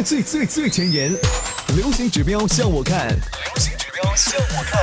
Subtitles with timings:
[0.00, 1.10] 最最最前沿，
[1.76, 3.18] 流行指标向我看，流
[3.56, 4.80] 行指标向我看，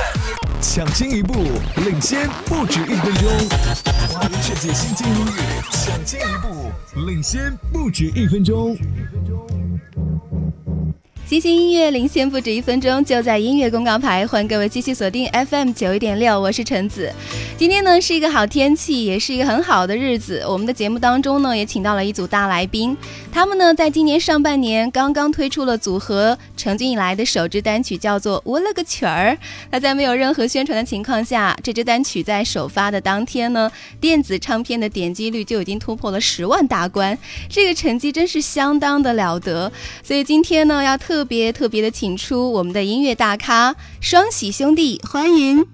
[0.60, 1.32] 抢先一步，
[1.84, 3.30] 领先不止一分钟。
[4.10, 5.32] 华人世界新晋音乐，
[5.72, 6.70] 抢先一步，
[7.06, 8.76] 领先不止一分钟。
[11.30, 17.08] 新兴音乐领先不止一分钟，就在音乐公告牌，欢迎各位继续锁定 FM 九一点六，我是陈子。
[17.56, 20.42] 今天呢是一个好天气，也是一个很好的日子。
[20.48, 22.96] 我们的节目当中呢也请到了一组大来宾，
[23.30, 29.30] 他们呢在今年上半年刚刚推出了组合成军以来的首支单曲，叫做《我了个曲儿》。
[29.70, 37.16] 那在没有任何宣传的情况下，这支单曲在首发的当天呢，电子唱片的点击率就已经突破了十万大关，
[37.48, 39.70] 这个成绩真是相当的了得。
[40.02, 45.66] 所以今天呢要特别特别的请出我们的音乐大咖双喜兄弟，欢迎。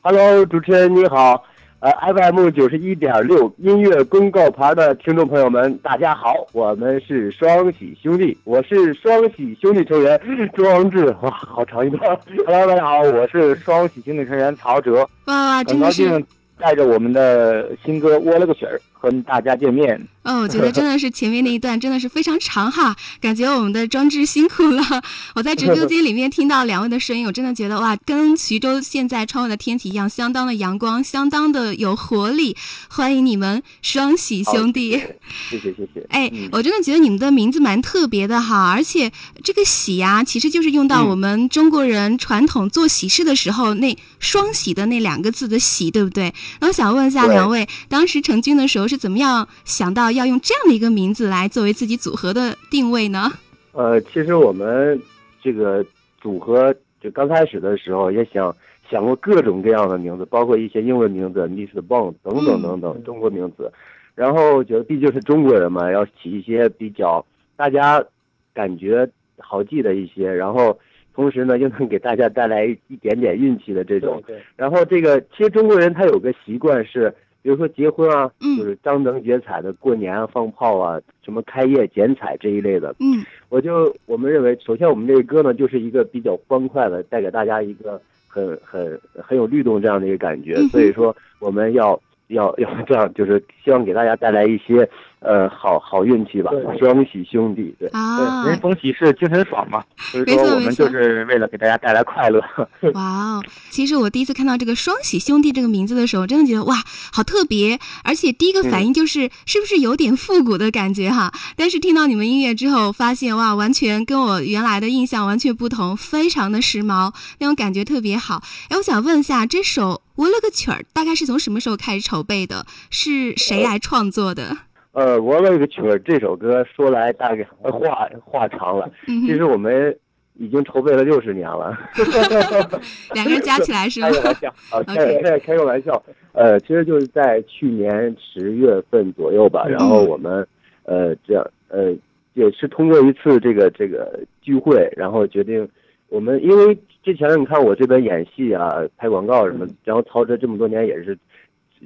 [0.00, 1.44] Hello，主持人你好，
[1.80, 10.20] 呃，FM 九十一点六音乐公告牌的听众朋友们，大家好，我们是双喜兄弟，我是双喜兄弟成员。
[10.54, 12.18] 庄志，哇，好长一段。
[12.46, 16.08] Hello，大家好，我是双喜兄弟成员曹哲，哇哇，很真的是。
[16.08, 16.26] 高兴
[16.60, 20.08] 带着我们的新歌《窝了个曲儿》和大家见面。
[20.22, 24.82] 哦，我觉得真的是前面那一段真的是非常长哈， 感觉我们的装置辛苦了。
[25.34, 32.54] 我在直播间里面听到两位的声音，我真的觉得哇，跟徐州现在窗外的天气一样，相当的阳光，相当的有活力。
[32.90, 35.00] 欢迎你们双喜兄弟。
[35.48, 36.04] 谢谢谢谢。
[36.10, 39.10] 哎嗯，我真的觉得你们的名字蛮特别的哈，而且
[39.42, 46.34] 这个喜呀、其实就是用到嗯我们中国人传统做喜事的时候那双喜的那两个字的喜，对不对？
[46.60, 53.30] 那我想问一下两位，当时成军的时候是怎么样想到要用这样的一个名字来作为自己组合的定位呢？
[53.72, 55.00] 呃，其实我们
[55.40, 55.84] 这个
[56.20, 58.52] 组合就刚开始的时候也想
[58.90, 63.70] 想过各种各样的名字，包括一些英文名字 m i s Bond 等等等等中国名字。
[64.14, 68.04] 然后觉得毕竟是中国人嘛，要起一些比较大家
[68.52, 70.76] 感觉好记的一些，然后
[71.14, 74.20] 同时呢又能给大家带来一点点运气的这种。
[74.26, 77.14] 对，然后这个其实中国人他有个习惯是，
[77.48, 82.94] 比如说结婚啊，嗯就是张灯结彩的过年啊、放炮啊、什么开业剪彩这一类的。
[83.00, 90.56] 嗯我就我们认为，首先我们这个歌呢，就是一个比较欢快的，带给大家一个很很很有律动这样的一个感觉。
[90.58, 91.98] 嗯所以说，我们要
[92.28, 94.88] 要 要这样，就是希望给大家带来一些
[95.20, 97.74] 呃好好运气吧，双喜兄弟。
[97.78, 102.40] 对，啊，人逢喜事精神爽嘛，所以没错说我们没错就是为了给大家带来快乐。
[102.94, 103.42] 哇哦！
[103.70, 106.76] 其实我第一次看到这个“双喜兄弟”这个名字的时候，真的觉得哇，
[107.12, 111.32] 好特别，而且第一个反应就是、是不是有点复古的感觉哈？
[111.56, 118.42] 但是听到你们音乐之后，发现哇，完全跟我原来的印象完全不同，非常的时髦，那种感觉特别好。
[118.68, 122.66] 哎，我想问一下，这首《我了个曲儿》大概是从什么时候开始筹备的？
[122.90, 124.50] 是谁来创作的？
[124.90, 129.96] 呃，我了个曲儿这首歌说来大概话话长了，嗯其实，我们
[130.34, 131.78] 已经筹备了六十年了。
[133.14, 134.14] 两个人加起来是吗开？
[134.16, 136.02] 个玩笑啊，开 OK 开开个玩笑。
[136.32, 140.44] 呃，其实就是在去年十月份左右吧，然后我们
[140.82, 141.94] 呃这样呃
[142.34, 145.68] 也是通过一次这个这个聚会，然后决定
[146.08, 146.76] 我们因为
[147.08, 151.16] 之前你看我这边演戏啊、拍广告什么，然后曹哲这么多年也是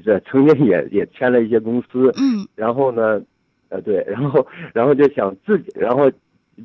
[0.05, 3.23] 这曾经也也签了一些公司，嗯然后呢，
[3.69, 4.45] 呃，对， 然后
[4.75, 6.11] 然后就想自己，然后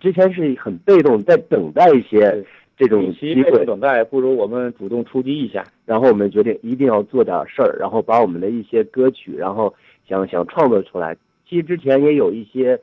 [0.01, 2.44] 之前是很被动，在等待一些
[2.75, 5.63] 这种机会等待，不如我们主动出击一下。
[5.85, 9.72] 然后我们决定一定要做点事儿，然后把我们的一些歌曲，然后
[10.09, 11.16] 想想创作出来。
[11.47, 12.80] 其实之前也有一些，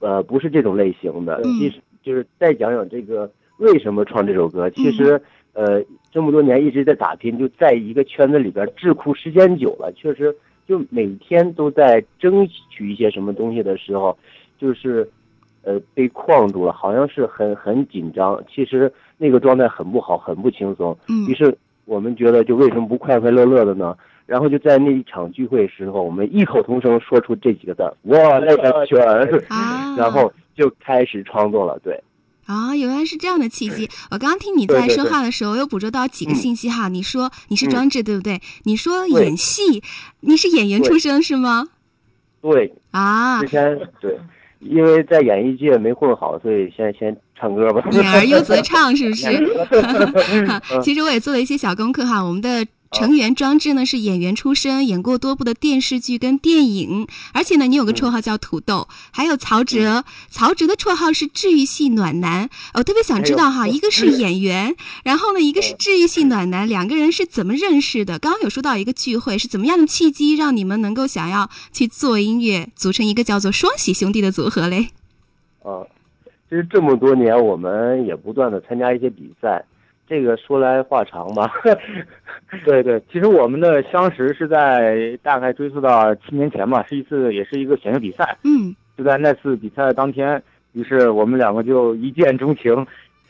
[0.00, 4.68] 呃，不是这种类型的，嗯其实就是再讲讲这个为什么创这首歌。
[4.70, 5.20] 其实，
[5.52, 10.34] 呃，这么多年一直在打拼，就在一个圈子里边智库时间久了，确实
[10.66, 14.16] 就每天都在争取一些什么东西的时候，
[14.58, 15.08] 就是
[15.62, 18.42] 呃被框住了，好像是很很紧张。
[18.52, 20.96] 其实那个状态很不好，很不轻松。
[21.08, 23.96] 嗯于是我们觉得，就为什么不快快乐乐的呢？
[24.26, 28.94] 然后就在那一场聚会时候，我们异口同声说出这几个字儿：“我勒个去
[29.96, 31.78] 然后就开始创作了。
[31.82, 31.98] 对，
[32.48, 33.88] 啊，原来是这样的契机。
[34.10, 36.88] 我刚刚听你在说话的时候，又捕捉到几个嗯信息哈。
[36.88, 38.40] 你说你是嗯庄志，对不对？
[38.64, 39.82] 你说演戏，
[40.20, 41.68] 你是演员出身是吗？
[42.40, 44.18] 对，啊之，前对，
[44.60, 47.86] 因为在演艺界没混好，所以先先唱歌吧。
[47.92, 49.26] 演而优则唱是不是？
[50.82, 52.66] 其实我也做了一些小功课哈，我们的。
[52.90, 62.48] 成员庄志呢是演员出身，演过多部的电视剧跟电影，而且呢你有个绰号叫土豆，还有曹哲，曹哲的绰号是治愈系暖男。
[62.74, 64.74] 我特别想知道哈，一个是演员，
[65.04, 68.18] 然后呢一个是治愈系暖男，两个人是怎么认识的？
[68.18, 74.88] 刚刚有说到一个聚会，是怎么样的契机让你们能够想要去做音乐，组成一个叫做双喜兄弟的组合嘞？
[75.62, 75.84] 啊，
[76.48, 79.64] 其实这么多年，我们也不断的参加一些比赛，
[80.08, 81.52] 这个说来话长吧。
[82.64, 88.36] 对对，其实我们的相识是在大概追溯到七年前吧，是一次也是一个选秀比赛。
[88.44, 92.86] 嗯，就在那次比赛的当天，于是我们两个就一见钟情，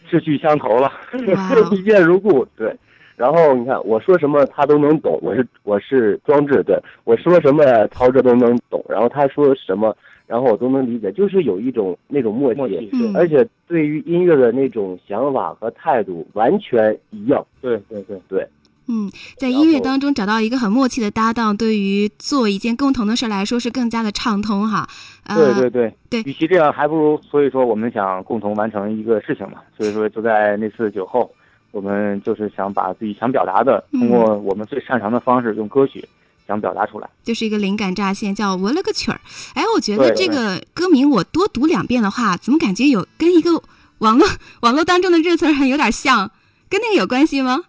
[0.09, 0.93] 志趣相投了，
[1.73, 2.45] 一见如故。
[2.57, 2.73] 对，
[3.17, 9.97] 然后你看我说什么他都能懂，我是我是装置，对我说什么陶喆都能懂，然后他说什么，
[10.29, 17.45] 然后我都能理解，就是有一种那种默契，默契嗯而且对于音乐的那种想法和态度完全一样。
[17.63, 18.47] 对对对对，
[18.89, 24.87] 嗯，在音乐当中找到一个很默契的搭档，对于做一件共同的事儿来说是更加的畅通哈。
[25.25, 31.31] 呃、对对对对与其这样，还不如所以说我们想共同完成一个事情嘛，所以说就在那次酒后，
[31.71, 36.07] 我们就是想把自己想表达的，嗯通过我们最擅长的方式，用歌曲
[36.49, 37.09] 想表达出来。
[37.23, 39.21] 就是一个灵感乍现，叫我了个曲儿。
[39.55, 43.63] 哎，我觉得这个歌名我多读两遍的话，怎么感觉有跟一个
[43.99, 44.27] 网络
[44.63, 46.31] 网络当中的热词儿很有点像，
[46.71, 47.61] 跟那个有关系吗？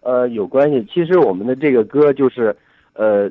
[0.00, 0.86] 呃，有关系。
[0.92, 2.56] 其实我们的这个歌就是，
[2.94, 3.30] 呃，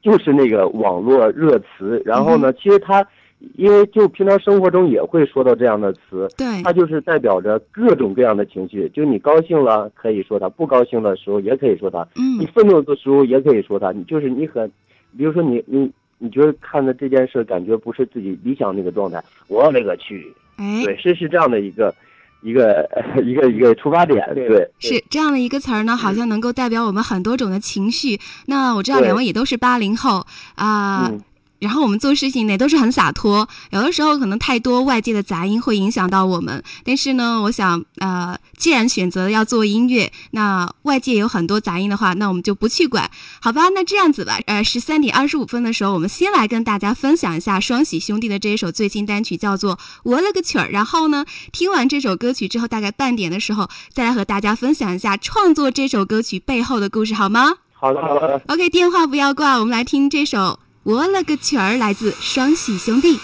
[0.00, 2.00] 就是那个网络热词。
[2.04, 3.04] 然后呢，其实它，
[3.54, 8.88] 因为就平常生活中也会说到这样的词，对它就是代表着各种各样的情绪。
[8.94, 13.92] 就你高兴了可以说它，不高兴的时候也可以说它，嗯你愤怒的时候也可以说它。
[13.92, 14.70] 你就是你很，
[15.16, 20.32] 比如说你你你觉得看的这件事感觉不是自己理想那个状态，我勒个去！
[20.56, 21.94] 哎，对，是是这样的一个
[22.40, 22.88] 一个
[23.22, 24.66] 一个一个出发点，对对。
[24.78, 28.18] 是这样的一个词儿呢，好像能够代表我们很多种的情绪。
[28.46, 30.24] 那我知道两位也都是八零后
[30.54, 31.10] 啊。
[31.12, 31.20] 嗯
[31.58, 36.62] 然后我们做事情呢都是很洒脱，有的时候可能太多外界的杂音会影响到我们。
[36.84, 43.10] 但是呢，我想，呃，既然选择要做音乐，那外界有很多杂音的话，那我们就不去管，
[43.40, 43.68] 好吧？
[43.70, 50.66] 那这样子吧，呃，十三点二十五分的时候，我们先来跟大家分享一下双喜兄弟的这一首最新单曲，叫做《我了个曲儿》。
[50.70, 57.54] 然后呢，听完这首歌曲之后，大概半点的时候，再来和大家分享一下创作这首歌曲背后的故事，好吗？
[57.78, 58.40] 好的好的。
[58.48, 60.38] OK，电话不要挂，我们来听这首
[60.86, 63.18] 《我了个曲儿》，来自双喜兄弟。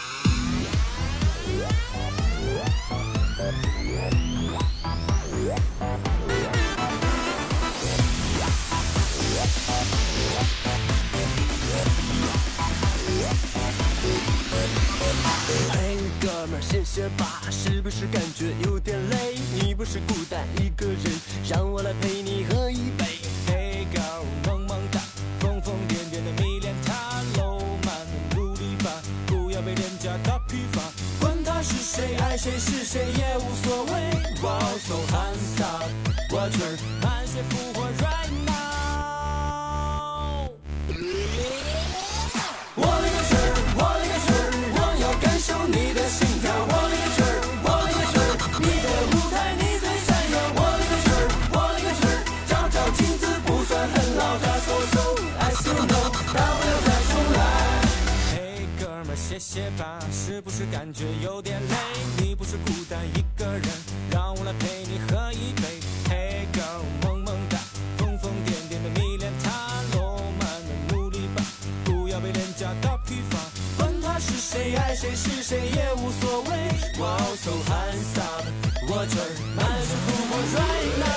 [15.71, 19.39] 嘿，哥们儿，歇歇吧，是不是感觉有点累？
[19.55, 20.99] 你不是孤单一个人，
[21.49, 22.32] 让我来陪你
[32.43, 33.93] 谁，是谁也无所谓。
[34.43, 38.51] 哇，so handsome，watch her，满血复活 right now。
[42.75, 43.31] 我勒个去，
[43.79, 44.27] 我勒个去，
[44.75, 46.51] 我要感受你的心跳。
[46.67, 47.23] 我勒个去，
[47.63, 48.19] 我勒个去，
[48.59, 50.35] 你的舞台你最闪耀。
[50.59, 51.07] 我勒个去，
[51.55, 52.03] 我勒个去，
[52.49, 54.35] 照照镜子不算很老。
[54.43, 54.99] That's so so
[55.39, 57.41] I still know，大不了再重来。
[58.35, 58.35] 嘿，
[58.81, 61.77] 哥们儿，歇歇吧，是不是感觉有点累？
[75.03, 76.51] 谁，是谁也无所谓。
[77.01, 78.47] 哇，so handsome，
[78.87, 79.17] 我这
[79.57, 81.12] 满身复活 right now。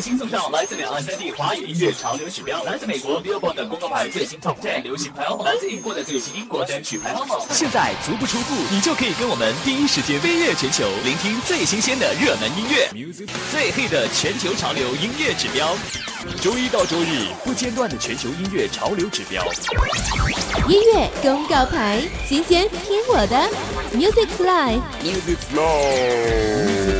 [0.00, 7.40] 新送上来自两岸三地华语音乐潮流指标，来自美国 Billboard 的公告牌最新 Top 10流行排行榜，来自英国的最新英国单曲排行榜。
[7.50, 15.76] 现在足不出户，你就可以跟我们第一时间飞跃全球，聆听最新鲜的热门音乐，Music 最 h 的全球潮流音乐指标。
[16.42, 19.42] 周一到周日不间断的全球音乐潮流指标。
[20.68, 23.48] 音乐公告牌，新鲜听我的
[23.94, 24.78] ，Music Fly。
[25.02, 26.99] Music Flow。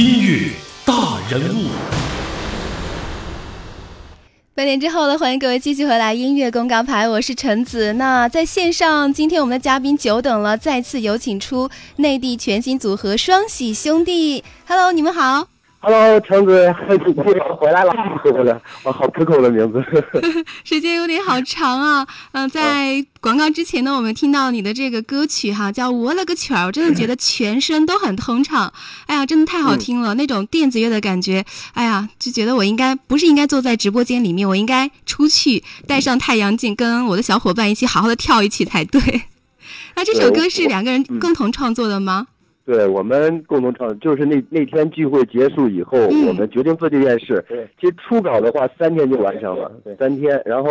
[0.00, 0.50] 音乐
[0.86, 1.66] 大人物。
[4.54, 7.92] 半年之后呢，欢迎各位继续回来音乐公告牌，我是陈子。
[7.92, 14.42] 那在线上，今天我们的嘉宾久等了，再次有请出内地全新组合双喜兄弟。
[14.66, 15.48] Hello，你们好。
[15.82, 16.66] Hello，橙子，
[17.48, 19.82] 我回来了， 回来，哇，好可口的名字。
[20.62, 28.70] 时间有点好长啊，嗯、在广告之前呢，我们听到你的这个歌曲哈，叫《我了个曲儿》，我真的觉得全身都很通畅，
[29.06, 39.22] 哎呀，真的太好听了，那种电子乐的感觉，哎呀，就觉得我应该不是应该坐在直播间里面，我应该出去戴上太阳镜，跟我的小伙伴一起好好的跳一曲才对。
[39.96, 42.26] 那这首歌是两个人共同创作的吗？
[42.64, 47.44] 对我们共同创，就是那那天聚会结束以后，嗯我们决定做这件事。
[47.80, 50.40] 其实初稿的话三天就完成了，三天。
[50.44, 50.68] 然后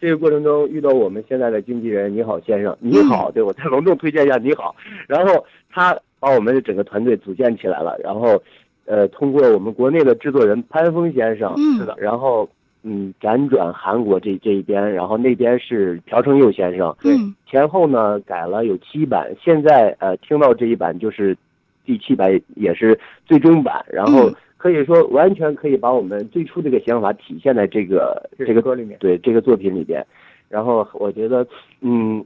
[0.00, 4.76] 这个过程中遇到我们现在的经纪人你好先生，你好，对我再隆重推荐一下你好。
[5.08, 8.40] 然后他把我们的整个团队组建起来了，然后
[8.84, 12.48] 呃通过我们国内的制作人潘峰先生，嗯是的，然后
[12.82, 17.16] 嗯辗转韩国这这一边，然后那边是朴成佑先生，对。
[17.46, 21.36] 前后呢改了有七版，现在呃听到这一版就是
[21.84, 24.34] 第七版，也是最终版，然后嗯。
[24.62, 28.98] 可以说完全可以把我们最初这个想法体现在这个这个歌里面。
[29.00, 30.06] 对这个作品里边，
[30.50, 31.46] 然后我觉得
[31.80, 32.22] 嗯，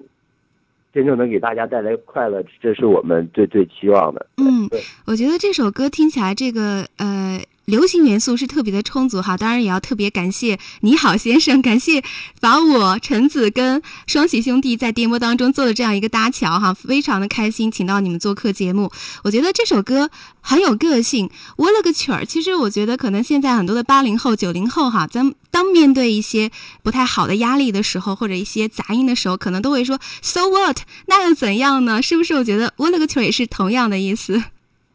[0.93, 4.27] 真正能给大家带来快乐，这是我们最最期望的。
[4.39, 12.03] 嗯对，我觉得这首歌听起来这个呃流行元素是特别的充足哈，当然也要特别感谢你好先生， 感谢
[12.41, 18.91] 把我陈子跟双喜兄弟在电波当中做了这样一个搭桥哈，非常的开心，请到你们做客节目。
[19.23, 22.25] 我觉得这首歌很有个性，我了个曲儿。
[22.27, 26.51] 其实我觉得可能现在很多的八零后、九零后哈，咱当面对一些
[26.83, 32.03] 不太好的压力的时候，或者一些杂音的时候，可能都会说 “so what”，那又怎样呢？
[32.03, 32.35] 是不是？
[32.35, 34.43] 我觉得我了个曲儿也是同样的意思。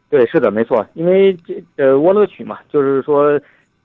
[0.10, 3.40] 对，是的，没错，因为这呃“窝乐曲”嘛，就是说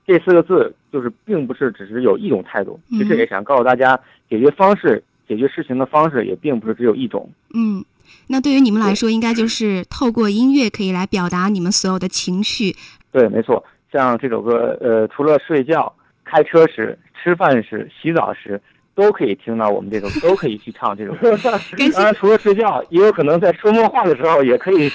[0.07, 7.29] 这四个字，就是并不是只是有一种态度，其实也想告诉大家，解决方式、解决事情的方式也并不是只有一种。
[7.53, 7.85] 嗯，
[8.27, 12.75] 那对于你们来说，应该就是透过音乐可以来表达你们所有的情绪。
[13.11, 18.59] 对，没错，像这首歌，呃，除了睡觉、开车时、吃饭时、洗澡时，
[18.93, 21.37] 都可以听到我们这首，都可以去唱这首歌。
[21.93, 24.91] 当然，除了睡觉，也有可能在说梦话的时候，也可以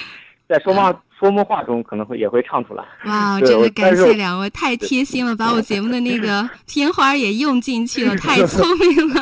[0.47, 2.83] 在说梦 说梦话中可能会也会唱出来。
[3.05, 9.21] 哇， 真的感谢两位，太贴心了，把我 节目的那个片花也用进去了， 太聪明了。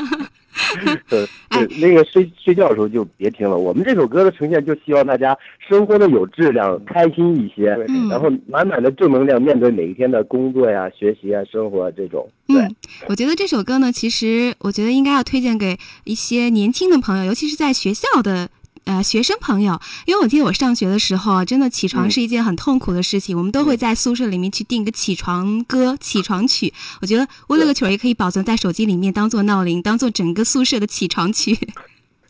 [1.10, 3.58] 对对，那个睡睡觉的时候就别听了。
[3.58, 12.30] 我们这首歌的呈现就希望大家生活的有质量，开心一些，嗯然后满满的正能量面对每一天的工作呀、学习啊、生活啊这种。
[12.48, 12.76] 嗯，
[13.08, 18.50] 我觉得这首歌呢，其实我觉得应该要推荐给一些年轻的朋友，尤其是在学校的。
[18.86, 22.12] 呃，学生朋友，因为我记得我上学的时候啊，真的起床嗯。
[22.12, 26.74] 是一件很痛苦的事情，我们都会在宿舍里面去定个起床歌、起床曲。
[27.02, 31.56] 我觉得我那个曲儿也可以保存在手机里面，当做闹铃，当做整个宿舍的起床曲，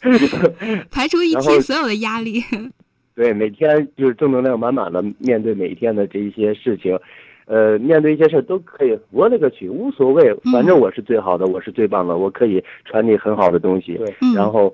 [0.91, 2.43] 排除一然后天所有的压力。
[3.15, 6.97] 对，每天就是正能量满满的面对每一天的这一些事情，
[7.45, 14.15] 呃，面对一些事儿都可以，我勒个去，无所谓，反正我是最好的，我是最棒的，我可以传递很好的东西，对。
[14.21, 14.33] 嗯。
[14.33, 14.73] 然后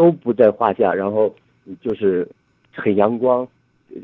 [0.00, 1.30] 都不在话下，然后
[1.82, 2.26] 就是
[2.72, 3.46] 很阳光，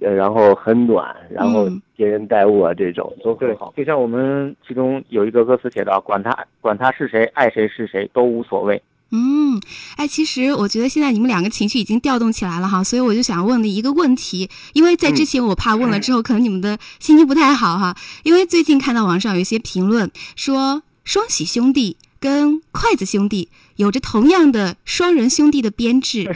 [0.02, 8.82] 呃，然后很暖，然后嗯接人待物啊，这种都对很好。，就像我们其中有一个歌词写到：“管他管他是谁，爱谁是谁，都无所谓。
[9.10, 9.58] 嗯，
[9.96, 26.34] 哎，其实我觉得现在你们两个情绪已经调动起来了哈，所以我就想问的一个问题，因为在之前我怕问了之后，可能你们的心情不太好哈，因为最近看到网上有一些评论说双喜兄弟跟筷子兄弟有着同样的双人兄弟的编制，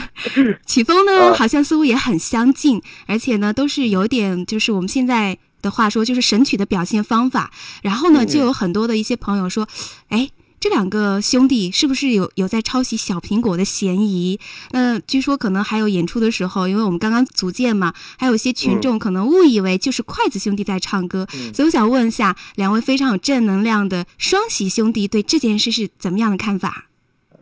[0.66, 7.50] 曲风呢好像似乎也很相近，而且呢都是有点就是我们现在的话说就是神曲的表现方法，
[7.82, 9.68] 然后呢就有很多的一些朋友说，
[10.08, 10.30] 哎。
[10.68, 14.40] 这两个兄弟是不是有有在抄袭小苹果的嫌疑？
[14.72, 26.86] 那据说可能还有演出的时候，因为我们刚刚组建嘛，还有一些群众可能误以为就是筷子兄弟在唱歌，所以我想问一下两位非常有正能量的双喜兄弟对这件事是怎么样的看法？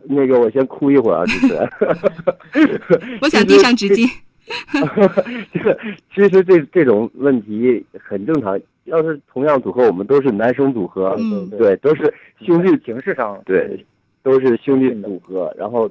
[0.07, 1.67] 那个我先哭一会儿啊，主持人。
[3.21, 4.07] 我想递上纸巾。
[5.53, 5.77] 这个
[6.13, 8.59] 其实这这种问题很正常。
[8.85, 13.83] 要是同样组合，我们都是男生组合，嗯对，都是兄弟形式上对，
[14.21, 15.51] 都是兄弟组合。
[15.57, 15.89] 然后，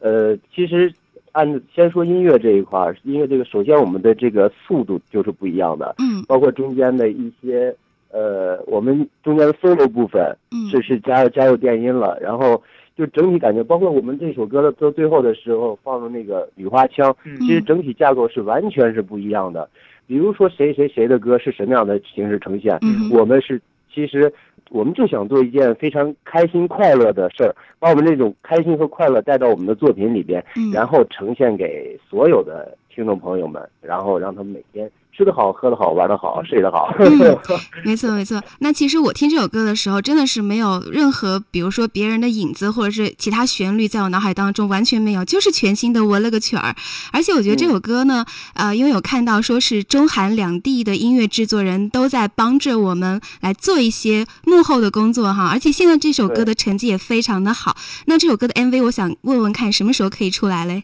[0.00, 0.92] 呃，其实
[1.30, 7.72] 按先说音乐这一块儿，音乐这个首先我们的这个速度就是不一样的，嗯包括中间的一些
[8.10, 12.60] 呃，我们中间的 solo 部分嗯是是加入加入电音了，然后
[12.96, 17.36] 就整体感觉，包括我们这首歌的到最后的时候放的那个雨花枪，嗯。
[17.40, 19.68] 其实整体架构是完全是不一样的。
[20.06, 23.10] 比如说谁谁谁的歌是什么样的形式呈现，嗯。
[23.10, 23.60] 我们是
[23.92, 24.32] 其实
[24.70, 30.70] 我们就想做一件非常开心快乐的事儿，把我们这种开心和快乐带到我们的作品里边，嗯。
[30.72, 36.92] 然后呈现给所有的听众朋友们，然后让他们每天吃得好、喝得好、玩得好、睡得好。
[36.98, 37.38] 嗯
[37.84, 38.42] 没错没错。
[38.60, 46.74] 那其实我听这首歌的时候，真的是没有任何，比如说别人的影子或者是其他旋律在我脑海当中完全没有，就是全新的我了个曲儿。
[47.12, 57.76] 而且我觉得这首歌呢，呃，因为有看到说是中韩两地的音乐制作人都在帮着我们来做一些幕后的工作哈，而且现在这首歌的成绩也非常的好。
[58.06, 60.82] 那这首歌的 MV，我想问问看什么时候可以出来嘞？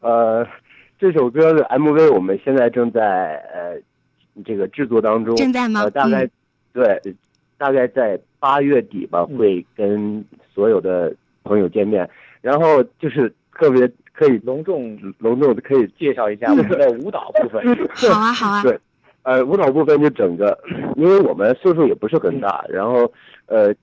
[0.00, 0.46] 呃，
[1.00, 3.80] 这首歌的 MV 我们现在正在呃
[4.44, 6.30] 这个制作当中，正在吗呃，大概、嗯。
[6.74, 7.14] 对，
[7.56, 12.08] 大概在八月底吧，会跟所有的朋友见面，
[12.42, 17.64] 然后就是特别可以隆重隆重的可以介绍一下我们的舞蹈部分。
[18.12, 18.78] 好啊好啊，对，
[19.22, 20.56] 呃，舞蹈部分就整个，
[20.96, 23.10] 因为我们岁数也不是很大，然后
[23.46, 23.74] 呃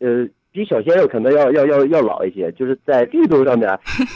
[0.00, 3.68] 呃，比小鲜肉可能要要要要老一些，就是在力度上面，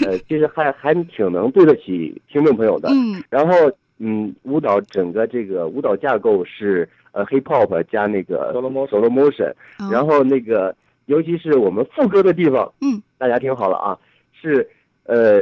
[0.04, 2.90] 呃， 其实还还挺能对得起听众朋友的。
[2.90, 3.22] 嗯。
[3.30, 3.54] 然后
[3.98, 9.88] 嗯，舞蹈整个这个舞蹈架构是呃 hip hop 加那个 Solo motion solo motion，哦。
[9.90, 10.74] 然后那个
[11.06, 13.98] 尤其是我们副歌的地方，嗯，大家听好了啊，
[14.38, 14.68] 是
[15.04, 15.40] 呃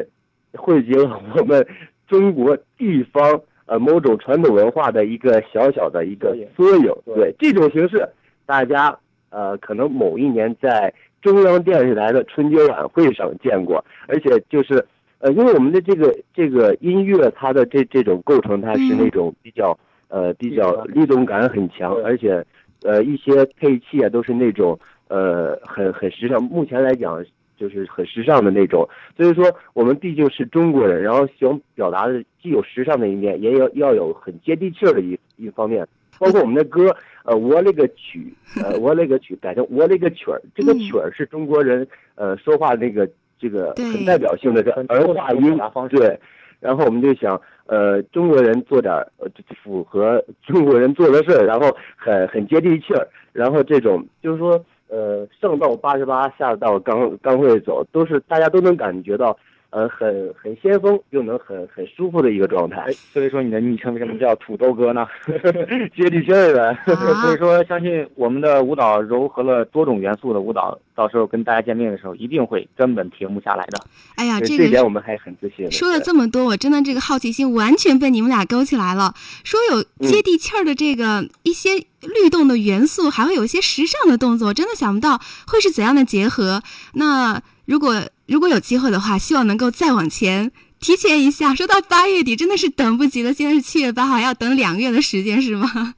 [0.53, 1.67] 汇集了我们
[2.07, 6.93] 中国地方呃某种传统文化的一个小小的一个缩影。
[7.17, 8.09] 对这种形式，
[8.47, 8.97] 大家
[9.35, 14.85] 呃可能某一年在中央电视台的春节晚会上见过，而且就是
[15.19, 19.77] 呃，因为我们的这个这个音乐，它的这这种构成，它是那种比较
[20.09, 22.45] 呃比较律动感很强，而且
[22.83, 27.25] 呃一些配器啊都是那种呃很很时尚，目前来讲
[27.57, 28.87] 就是很时尚的那种。
[29.17, 35.87] 所以说我们毕竟是中国人，然后想表达的既有时尚的一面，也有要有很接地气儿的一一方面。
[36.19, 45.59] 包括我们的歌，呃，我勒个曲，呃，我勒个曲改成我勒个曲儿，这个曲儿是中国人呃说话那个这个很代表性的这儿化音
[45.91, 46.19] 对。
[46.61, 49.29] 然后我们就想，呃，中国人做点儿呃
[49.63, 59.37] 符合中国人做的事儿，然后很很接地气儿，然后这种就是说，呃，上到八十八，下到刚刚会走，都是大家都能感觉到，
[59.75, 62.87] 呃，很很先锋，又能很很舒服的一个状态。
[63.13, 65.05] 所以说你的昵称为什么叫土豆哥呢？
[65.97, 66.79] 接地气儿的。
[66.87, 73.81] 所以说，相信我们的舞蹈糅合了多种元素的舞蹈，到时候跟大家见面的时候，一定会根本停不下来的。
[74.15, 75.69] 哎呀，这个点我们还很自信。
[75.73, 79.13] 说了这么多，我真的这个好奇心完全被你们俩勾起来了。
[79.43, 86.63] 说有接地气儿的这个一些律动的元素，还会有一些时尚的动作，我真的想不到会是怎样的结合。
[86.93, 93.33] 那如果如果有机会的话，希望能够再往前提前一下，说到八月底，真的是等不及了。
[93.33, 95.95] 现在是七月八号，要等两个月的时间是吗？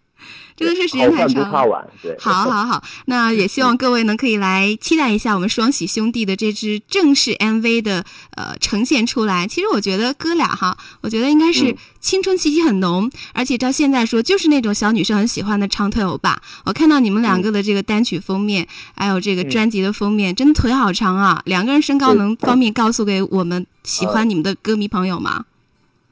[0.56, 1.50] 真的是时间太长了。
[1.50, 2.16] 怕晚，对。
[2.18, 8.04] 好好好，那也希望各位能可以来期待一下我们双喜兄弟的这支正式 MV 的
[8.36, 9.46] 呃呈现出来。
[9.46, 16.40] 其实我觉得哥俩哈，我觉得应该是嗯青春气息很浓，而且照现在说就是那种小女生很喜欢的长腿欧巴。
[16.64, 18.66] 我看到你们两个的这个单曲封面，
[18.96, 21.42] 还有这个专辑的封面，真的腿好长啊！
[21.44, 25.44] 两个人身高能方便告诉给我们喜欢你们的歌迷朋友吗？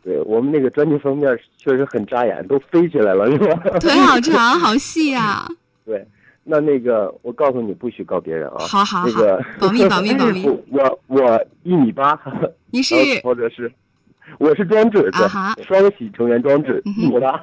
[0.02, 1.30] 对我们那个专辑封面
[1.64, 3.54] 确实很扎眼，都飞起来了，是吧？
[3.80, 5.48] 腿好长，好细啊！
[5.86, 6.06] 对，
[6.44, 8.58] 那那个我告诉你，不许告别人啊。
[8.58, 12.18] 好好好那个保密保密 保密我我我一米八，
[12.70, 13.72] 你是呃或者是
[14.38, 17.40] 我是装置，对啊，双喜成员庄志，嗯一米八。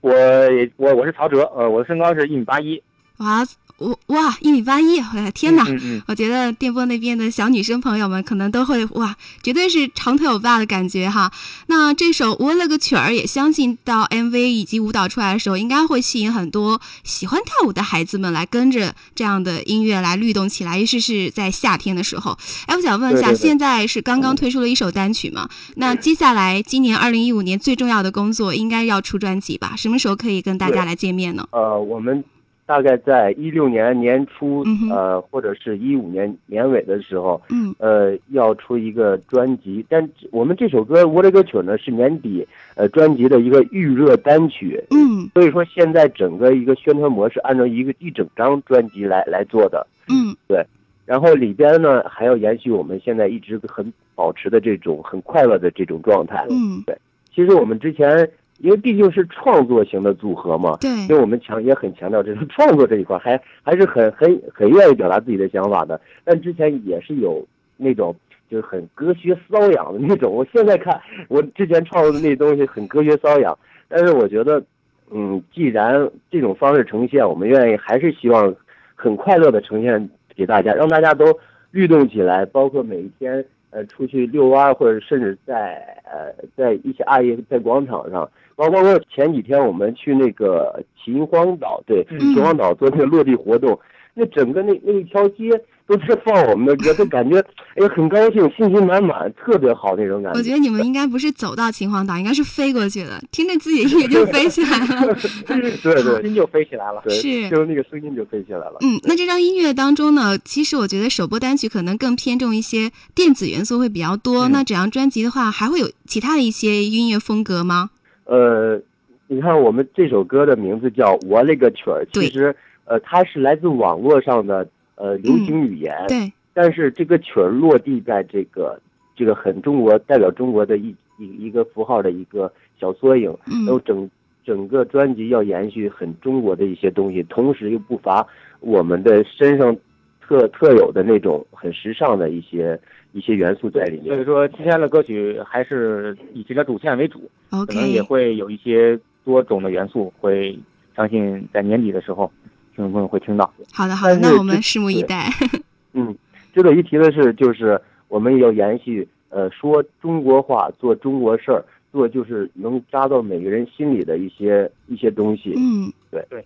[0.00, 2.82] 我也我我是曹哲，呃，我的身高是一米八一。
[3.20, 5.64] 哇，我哇一米八一，我的天哪！
[5.68, 11.30] 嗯嗯我觉得电波那边的小女生朋友们可能都会哇，绝对是长腿欧巴的感觉哈。
[11.66, 22.36] 那这首我了个曲儿，也相信到 MV 以及舞蹈出来的时候，应该会吸引很多喜欢跳舞的孩子们来跟着这样的音乐来律动起来，尤其是在夏天的时候。
[22.66, 25.48] 哎，我想问一下，对对对现在是刚刚推出了一首单曲嘛？
[25.76, 29.74] 那接下来今年二零一五年最重要的工作应该要出专辑吧？
[29.76, 31.46] 什么时候可以跟大家来见面呢？
[31.52, 32.22] 呃，我们
[32.70, 37.74] 大概在一六年年初，嗯呃，或者是一五年年尾的时候，嗯。
[37.80, 39.84] 呃，要出一个专辑。
[39.88, 45.28] 但我们这首歌《我这个曲》呢是年底呃专辑的一个预热单曲，嗯。
[45.34, 49.84] 所以说现在整个一个宣传模式按照一个一整张专辑来来做的。
[50.08, 50.32] 嗯。
[50.46, 50.64] 对。
[51.04, 56.46] 然后里边呢还要延续我们现在一直很保持的这种很快乐的这种状态。
[56.48, 56.96] 嗯，对。
[57.34, 58.30] 其实我们之前
[58.60, 66.00] 因为毕竟是创作型的组合嘛，对因为我们强也很强调这种创作这一块，还还是很很很愿意表达自己的想法的。
[66.24, 67.44] 但之前也是有
[67.76, 68.14] 那种
[68.50, 70.32] 就是很隔靴搔痒的那种。
[70.32, 73.56] 我现在看我之前创作的那东西很隔靴搔痒，
[73.88, 74.62] 但是我觉得，
[75.10, 78.54] 嗯，既然这种方式呈现，我们愿意还是希望
[78.94, 81.26] 很快乐的呈现给大家，让大家都
[81.70, 88.28] 律动起来，包括每一天呃出去遛弯儿，或者甚至在呃在一些阿姨在广场上，
[88.60, 93.80] 包包括前几天我们去那个秦皇岛，对，嗯秦皇岛做那个落地活动，
[94.12, 95.50] 那整个那那一条街
[95.86, 97.40] 都是放我们的歌，都感觉
[97.76, 105.16] 哎很高兴，信心满满，特别好那种感觉我觉得你们应该不是走到秦皇岛，应该是飞过去的，听着自己的音乐就飞起来了。
[105.48, 107.02] 对对，心就飞起来了。
[107.08, 108.76] 是就是那个声音就飞起来了。
[108.82, 114.48] 嗯，那这张音乐当中呢，其实我觉得首播单曲可能更偏重一些电子元素会比较多。
[114.48, 117.90] 嗯那整张专辑的话，还会有其他的一些音乐风格吗？
[118.30, 118.80] 呃，
[119.26, 124.64] 你看我们这首歌的名字叫《我勒个曲儿》，其实呃它是来自网络上的
[124.94, 128.80] 呃流行语言，对，但是这个曲儿落地在这个
[129.16, 133.66] 这个很中国代表中国的一一一个符号的一个小缩影，嗯。
[133.66, 134.08] 然后整
[134.44, 138.24] 整个专辑要延续很中国的一些东西，同时又不乏
[138.60, 139.76] 我们的身上
[140.20, 142.78] 特特有的那种很时尚的一些
[143.12, 144.06] 一些元素在里面。
[144.06, 150.58] 所以说，今天的歌曲还是以这个主线为主，可能也会有一些多种的元素，会
[150.96, 152.30] 相信在年底的时候，
[152.74, 153.52] 听众朋友会听到。
[153.72, 155.28] 好的好的，那我们拭目以待。
[155.92, 156.16] 嗯，
[156.54, 165.54] 值得一提的是，就是我们要延续呃说中国话，做中国事儿，做就是能扎到每个人心里的一些一些东西。
[165.56, 166.44] 嗯，对对。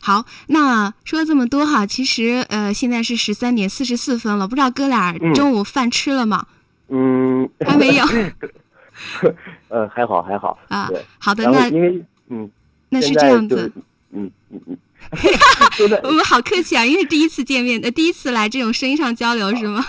[0.00, 6.46] 好，那说了这么多哈，其实呃现在是十三点四十四分了，不知道哥俩嗯中午饭吃了吗？
[6.88, 8.04] 嗯，还没有
[9.68, 10.58] 呃，还好还好。
[10.68, 10.88] 啊。
[11.18, 12.50] 好的，那因为嗯，
[12.88, 13.70] 那是这样子。
[14.10, 14.76] 嗯嗯嗯，
[16.02, 19.84] 我们好客气啊，因为第一次见面，呃，第一次来这种声音上交流是吗？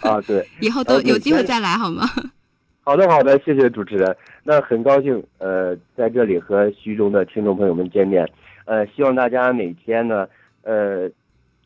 [0.00, 0.46] 啊对。
[0.60, 2.10] 以后都呃有机会再来好吗？
[2.82, 4.16] 好的，好的，谢谢主持人。
[4.42, 8.28] 那很高兴，呃，在这里和徐州的听众朋友们见面。
[8.64, 10.26] 呃，希望大家每天呢，
[10.62, 11.10] 呃，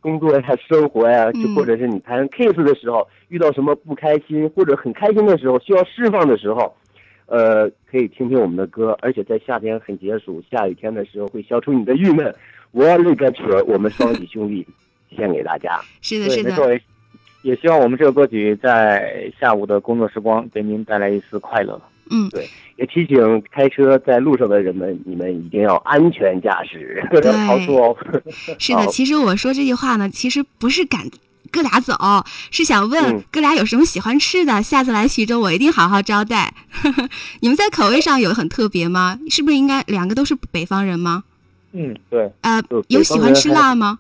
[0.00, 6.74] 工作呀、生活呀，就嗯或者是你谈 case 的时候遇到什么不开心，或者很开心的时候需要释放的时候，
[7.26, 8.96] 呃，可以听听我们的歌。
[9.00, 12.34] 而且在夏天很解暑、下雨天的时候会消除你的郁闷。
[12.72, 14.66] 我勒个去儿，我们双喜兄弟
[15.16, 15.80] 献给大家。
[16.02, 16.80] 是的，对，是的，，也
[17.42, 21.80] 也希望我们这个歌曲在下午的工作时光给您带来一丝快乐。
[22.10, 27.96] 嗯，对也提醒开车在路上的人们，你们一定要安全驾驶， 不对要超速哦。
[28.58, 28.86] 是的。
[28.86, 31.08] 其实我说这句话呢，其实不是赶
[31.50, 31.94] 哥俩走，
[32.50, 36.52] 是想问嗯哥俩有什么喜欢吃的，下次来徐州我一定好好招待。
[37.40, 39.18] 你们在口味上有很特别吗？
[39.30, 41.24] 是不是应该两个都是北方人吗？
[41.72, 43.98] 嗯，对，呃，有喜欢吃辣吗？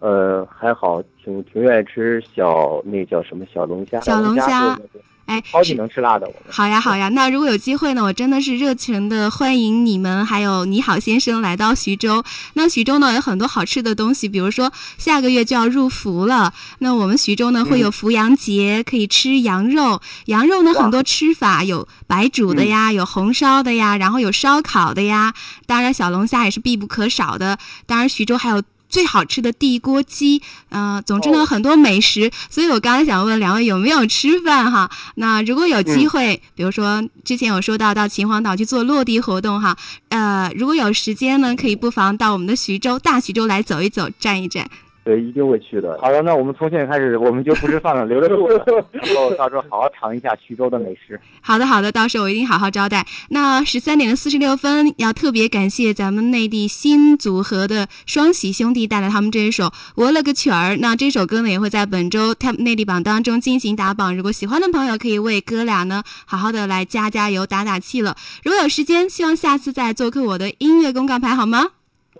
[0.00, 4.00] 呃，还好，挺挺愿意吃小那叫什么小龙虾。
[4.00, 6.42] 小龙虾对对对哎，超级是能吃辣的我们。
[6.48, 7.10] 好呀，好呀。
[7.10, 12.24] 那如果有机会呢，我真的是热情的欢迎你们，还有你好先生来到徐州。
[12.54, 20.00] 那徐州呢有很多好吃的东西，比如说下个月就要入伏了，那我们徐州呢会有伏羊节，可以吃羊肉。
[20.26, 25.34] 羊肉呢很多吃法，有白煮的呀，有红烧的呀，然后有烧烤的呀。
[25.66, 27.58] 当然小龙虾也是必不可少的。
[27.84, 28.62] 当然徐州还有。
[28.88, 34.90] 最好吃的地锅鸡，呃，总之呢，哦很多美食，所以我刚才想问两位有没有吃饭哈？
[35.16, 39.76] 那如果有机嗯会，比如说之前有说到到秦皇岛去做落地活动哈，
[40.08, 44.68] 呃，如果有时间呢，可以不妨到我们的徐州大徐州来走一走、站一站。
[45.08, 45.98] 对，一定会去的。
[46.02, 51.18] 好的，那我们从现在开始，我们就不吃饭了，留着肚子， 然后到时候好好尝一下徐州的美食。
[51.40, 53.06] 好的，好的，到时候我一定好好招待。
[53.30, 60.74] 那十三点的四十六分，要特别感谢咱们内地新组合的双喜兄弟带来他们这一首《我了个曲儿》。
[60.78, 64.14] 那这首歌呢，也会在本周 Top 内地榜当中进行打榜。
[64.14, 68.14] 如果喜欢的朋友，可以为哥俩呢好好的来加加油、打打气了。
[68.44, 71.68] 如果有时间，希望下次再做客我的音乐公告牌，好吗？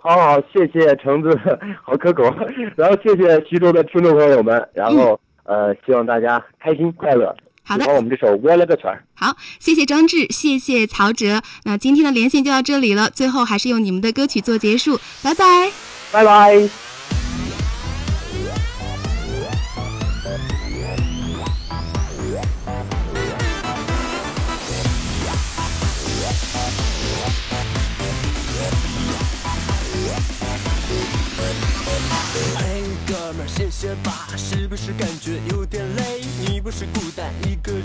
[0.01, 1.37] 好好，谢谢橙子，
[1.83, 2.23] 好可口。
[2.75, 7.35] 然后谢谢徐州的听众朋友们，然后、呃，希望大家开心快乐。
[7.63, 8.95] 好的我们这首《我了个圈儿》。
[9.13, 11.41] 好，谢谢张志，谢谢曹哲。
[11.65, 15.69] 那今天的连线就到这里了，最后还是用你们的歌曲做结束，拜拜。
[16.11, 16.88] 拜拜。
[33.81, 36.21] 哥们儿，谢谢吧，是不是感觉有点累？
[36.45, 37.83] 你不是孤单一个人，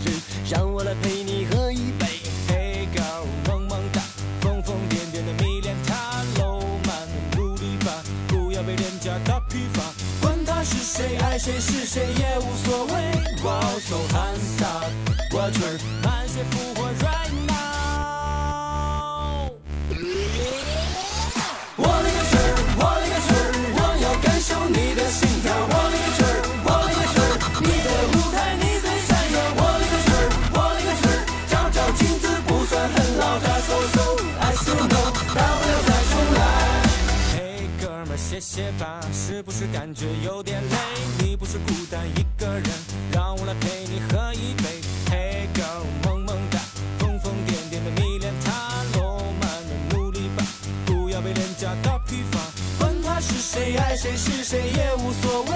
[0.51, 2.07] 让我来陪你喝一杯。
[2.49, 4.03] 嘿，girl，萌萌哒，
[4.41, 5.95] 疯疯癫癫的迷恋他，
[6.41, 9.83] 浪漫努力吧，不要被廉价打批发。
[10.21, 12.93] 管他是谁，爱谁是谁也无所谓。
[13.45, 17.74] 哇哦，so handsome，watch her 满血复活 right now。
[38.55, 40.77] 们儿，谢谢吧，是不是感觉有点累？
[41.19, 42.65] 你不是孤单一个人，
[43.13, 44.81] 让我来陪你喝一杯。
[45.11, 46.59] Hey，girl，萌萌哒，
[46.99, 48.51] 疯疯癫癫的迷恋他，
[48.99, 50.45] 浪漫的努力吧，
[50.87, 52.39] 不要被廉价的疲乏。
[52.79, 55.51] 管他是谁，爱谁是谁也无所谓。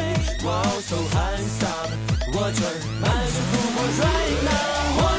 [0.44, 1.90] 哇哦，so handsome，
[2.34, 2.66] 我去儿，
[3.00, 5.17] 满血复活 right now。